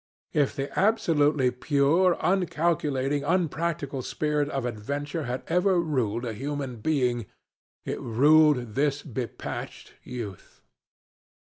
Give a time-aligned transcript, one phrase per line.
[0.33, 7.27] If the absolutely pure, uncalculating, unpractical spirit of adventure had ever ruled a human being,
[7.85, 10.63] it ruled this be patched youth.